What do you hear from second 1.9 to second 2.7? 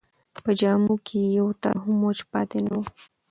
وچ پاتې